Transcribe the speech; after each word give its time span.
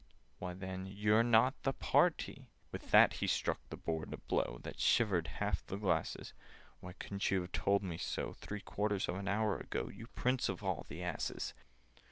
"Why, 0.39 0.55
then 0.55 0.87
YOU'RE 0.87 1.21
NOT 1.21 1.61
THE 1.61 1.73
PARTY!" 1.73 2.47
With 2.71 2.89
that 2.89 3.13
he 3.21 3.27
struck 3.27 3.59
the 3.69 3.77
board 3.77 4.11
a 4.13 4.17
blow 4.17 4.57
That 4.63 4.79
shivered 4.79 5.27
half 5.37 5.63
the 5.67 5.77
glasses. 5.77 6.33
"Why 6.79 6.93
couldn't 6.93 7.29
you 7.29 7.41
have 7.41 7.51
told 7.51 7.83
me 7.83 7.99
so 7.99 8.33
Three 8.33 8.61
quarters 8.61 9.07
of 9.07 9.13
an 9.15 9.27
hour 9.27 9.59
ago, 9.59 9.89
You 9.93 10.07
prince 10.07 10.49
of 10.49 10.63
all 10.63 10.87
the 10.89 11.03
asses? 11.03 11.53